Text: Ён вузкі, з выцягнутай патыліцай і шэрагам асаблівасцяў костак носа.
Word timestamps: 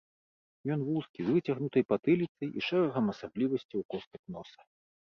Ён 0.75 0.79
вузкі, 0.87 1.19
з 1.27 1.35
выцягнутай 1.35 1.83
патыліцай 1.93 2.47
і 2.57 2.67
шэрагам 2.71 3.05
асаблівасцяў 3.17 3.79
костак 3.95 4.21
носа. 4.37 4.61